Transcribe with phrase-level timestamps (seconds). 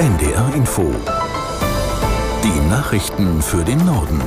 [0.00, 0.94] NDR Info.
[2.42, 4.18] Die Nachrichten für den Norden.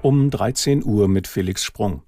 [0.00, 2.00] Um 13 Uhr mit Felix Sprung.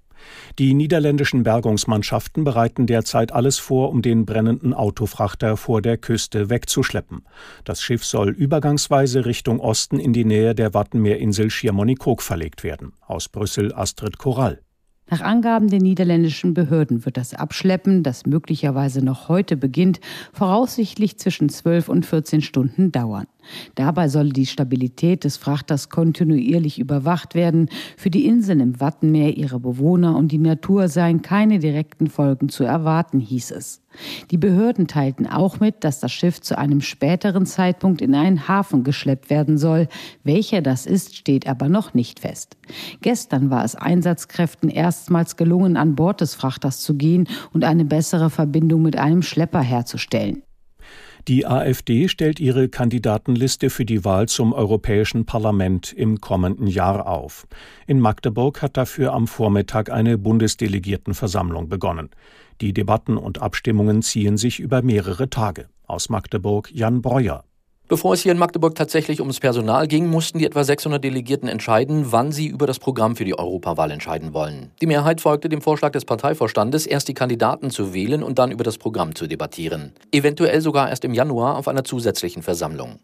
[0.58, 7.26] Die niederländischen Bergungsmannschaften bereiten derzeit alles vor, um den brennenden Autofrachter vor der Küste wegzuschleppen.
[7.64, 12.94] Das Schiff soll übergangsweise Richtung Osten in die Nähe der Wattenmeerinsel Schiermonnikoog verlegt werden.
[13.06, 14.62] Aus Brüssel Astrid Korall.
[15.08, 20.00] Nach Angaben der niederländischen Behörden wird das Abschleppen, das möglicherweise noch heute beginnt,
[20.32, 23.26] voraussichtlich zwischen 12 und 14 Stunden dauern.
[23.76, 27.68] Dabei solle die Stabilität des Frachters kontinuierlich überwacht werden.
[27.96, 32.64] Für die Inseln im Wattenmeer, ihre Bewohner und die Natur seien keine direkten Folgen zu
[32.64, 33.82] erwarten, hieß es.
[34.30, 38.84] Die Behörden teilten auch mit, dass das Schiff zu einem späteren Zeitpunkt in einen Hafen
[38.84, 39.88] geschleppt werden soll.
[40.24, 42.56] Welcher das ist, steht aber noch nicht fest.
[43.00, 48.30] Gestern war es Einsatzkräften erstmals gelungen, an Bord des Frachters zu gehen und eine bessere
[48.30, 50.42] Verbindung mit einem Schlepper herzustellen.
[51.28, 57.48] Die AfD stellt ihre Kandidatenliste für die Wahl zum Europäischen Parlament im kommenden Jahr auf.
[57.88, 62.10] In Magdeburg hat dafür am Vormittag eine Bundesdelegiertenversammlung begonnen.
[62.60, 65.68] Die Debatten und Abstimmungen ziehen sich über mehrere Tage.
[65.88, 67.42] Aus Magdeburg Jan Breuer.
[67.88, 72.10] Bevor es hier in Magdeburg tatsächlich ums Personal ging, mussten die etwa 600 Delegierten entscheiden,
[72.10, 74.72] wann sie über das Programm für die Europawahl entscheiden wollen.
[74.80, 78.64] Die Mehrheit folgte dem Vorschlag des Parteivorstandes, erst die Kandidaten zu wählen und dann über
[78.64, 79.92] das Programm zu debattieren.
[80.10, 82.98] Eventuell sogar erst im Januar auf einer zusätzlichen Versammlung.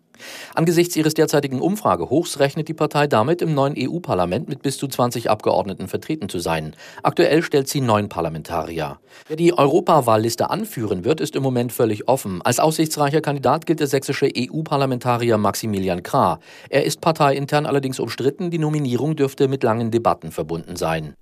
[0.54, 5.30] Angesichts ihres derzeitigen Umfragehochs rechnet die Partei damit, im neuen EU-Parlament mit bis zu 20
[5.30, 6.74] Abgeordneten vertreten zu sein.
[7.02, 8.98] Aktuell stellt sie neun Parlamentarier.
[9.28, 12.42] Wer die Europawahlliste anführen wird, ist im Moment völlig offen.
[12.42, 16.38] Als aussichtsreicher Kandidat gilt der sächsische EU-Parlamentarier Maximilian Krah.
[16.68, 18.50] Er ist parteiintern allerdings umstritten.
[18.50, 21.14] Die Nominierung dürfte mit langen Debatten verbunden sein.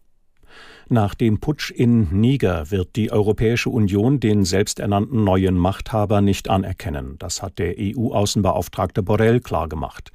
[0.92, 7.14] Nach dem Putsch in Niger wird die Europäische Union den selbsternannten neuen Machthaber nicht anerkennen.
[7.20, 10.10] Das hat der EU-Außenbeauftragte Borrell klargemacht.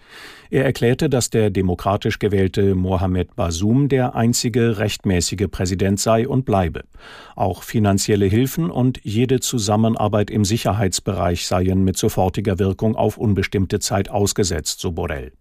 [0.50, 6.84] Er erklärte, dass der demokratisch gewählte Mohamed Bazoum der einzige rechtmäßige Präsident sei und bleibe.
[7.38, 14.10] Auch finanzielle Hilfen und jede Zusammenarbeit im Sicherheitsbereich seien mit sofortiger Wirkung auf unbestimmte Zeit
[14.10, 15.32] ausgesetzt, so Borrell.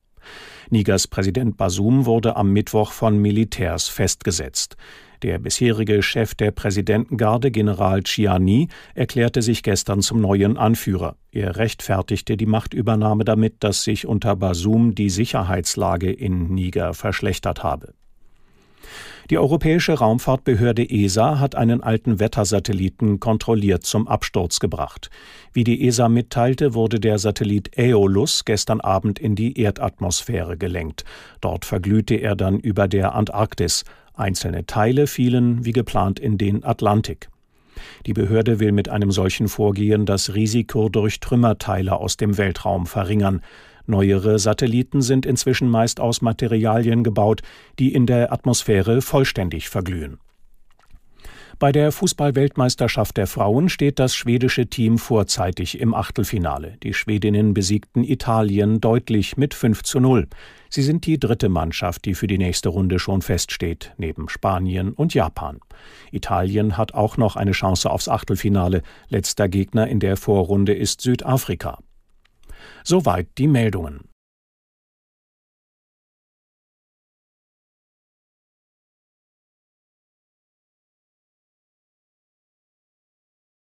[0.71, 4.77] Nigers Präsident Basum wurde am Mittwoch von Militärs festgesetzt.
[5.23, 11.17] Der bisherige Chef der Präsidentengarde, General Ciani, erklärte sich gestern zum neuen Anführer.
[11.33, 17.95] Er rechtfertigte die Machtübernahme damit, dass sich unter Basum die Sicherheitslage in Niger verschlechtert habe.
[19.31, 25.09] Die Europäische Raumfahrtbehörde ESA hat einen alten Wettersatelliten kontrolliert zum Absturz gebracht.
[25.55, 31.05] Wie die ESA mitteilte, wurde der Satellit Aeolus gestern Abend in die Erdatmosphäre gelenkt.
[31.41, 33.85] Dort verglühte er dann über der Antarktis.
[34.15, 37.29] Einzelne Teile fielen wie geplant in den Atlantik.
[38.07, 43.43] Die Behörde will mit einem solchen Vorgehen das Risiko durch Trümmerteile aus dem Weltraum verringern.
[43.87, 47.43] Neuere Satelliten sind inzwischen meist aus Materialien gebaut,
[47.79, 50.19] die in der Atmosphäre vollständig verglühen.
[51.59, 56.77] Bei der Fußballweltmeisterschaft der Frauen steht das schwedische Team vorzeitig im Achtelfinale.
[56.83, 60.27] Die Schwedinnen besiegten Italien deutlich mit 5 zu 0.
[60.69, 65.15] Sie sind die dritte Mannschaft, die für die nächste Runde schon feststeht, neben Spanien und
[65.15, 65.61] Japan.
[66.11, 68.83] Italien hat auch noch eine Chance aufs Achtelfinale.
[69.09, 71.79] Letzter Gegner in der Vorrunde ist Südafrika.
[72.83, 74.01] Soweit die Meldungen.